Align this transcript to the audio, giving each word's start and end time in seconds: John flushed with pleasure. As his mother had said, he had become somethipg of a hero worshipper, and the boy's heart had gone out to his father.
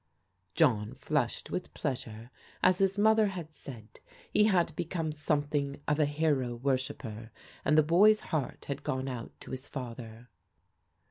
John 0.55 0.95
flushed 0.95 1.51
with 1.51 1.75
pleasure. 1.75 2.31
As 2.63 2.79
his 2.79 2.97
mother 2.97 3.27
had 3.27 3.53
said, 3.53 3.99
he 4.33 4.45
had 4.45 4.75
become 4.75 5.11
somethipg 5.11 5.79
of 5.87 5.99
a 5.99 6.05
hero 6.07 6.55
worshipper, 6.55 7.29
and 7.63 7.77
the 7.77 7.83
boy's 7.83 8.21
heart 8.33 8.65
had 8.65 8.81
gone 8.81 9.07
out 9.07 9.39
to 9.41 9.51
his 9.51 9.67
father. 9.67 10.27